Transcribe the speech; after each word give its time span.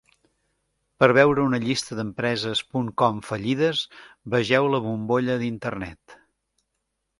Per 1.01 1.09
veure 1.17 1.43
una 1.49 1.59
llista 1.65 1.97
d'empreses 1.99 2.63
"punt 2.71 2.89
com" 3.03 3.21
fallides, 3.29 3.83
vegeu 4.37 4.73
"La 4.77 4.83
bombolla 4.89 5.39
d'Internet". 5.45 6.19